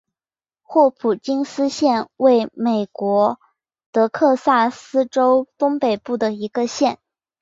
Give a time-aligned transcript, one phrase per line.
[0.63, 3.39] 霍普金斯县位美国
[3.91, 6.97] 德克萨斯州东北部的一个县。